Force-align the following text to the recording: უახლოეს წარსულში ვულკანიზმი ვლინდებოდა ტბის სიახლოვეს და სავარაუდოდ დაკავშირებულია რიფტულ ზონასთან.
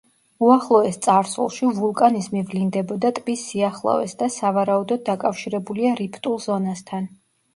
უახლოეს 0.43 0.95
წარსულში 1.07 1.67
ვულკანიზმი 1.79 2.41
ვლინდებოდა 2.53 3.11
ტბის 3.19 3.43
სიახლოვეს 3.51 4.17
და 4.23 4.29
სავარაუდოდ 4.37 5.05
დაკავშირებულია 5.13 5.93
რიფტულ 6.03 6.41
ზონასთან. 6.47 7.07